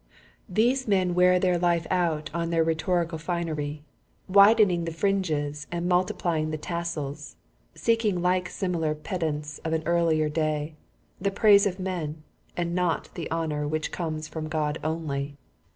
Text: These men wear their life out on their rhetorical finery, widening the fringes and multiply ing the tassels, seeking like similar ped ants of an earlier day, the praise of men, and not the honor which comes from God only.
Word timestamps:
These 0.49 0.87
men 0.87 1.13
wear 1.13 1.37
their 1.39 1.59
life 1.59 1.85
out 1.91 2.31
on 2.33 2.49
their 2.49 2.63
rhetorical 2.63 3.19
finery, 3.19 3.83
widening 4.27 4.85
the 4.85 4.91
fringes 4.91 5.67
and 5.71 5.87
multiply 5.87 6.39
ing 6.39 6.49
the 6.49 6.57
tassels, 6.57 7.35
seeking 7.75 8.19
like 8.19 8.49
similar 8.49 8.95
ped 8.95 9.21
ants 9.21 9.59
of 9.59 9.73
an 9.73 9.83
earlier 9.85 10.27
day, 10.27 10.73
the 11.19 11.29
praise 11.29 11.67
of 11.67 11.79
men, 11.79 12.23
and 12.57 12.73
not 12.73 13.11
the 13.13 13.29
honor 13.29 13.67
which 13.67 13.91
comes 13.91 14.27
from 14.27 14.47
God 14.47 14.79
only. 14.83 15.37